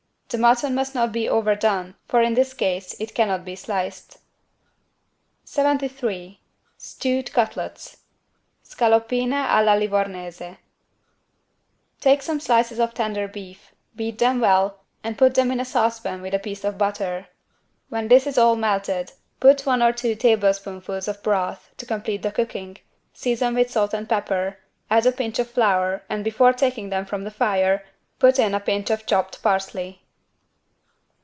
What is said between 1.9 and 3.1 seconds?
for in this case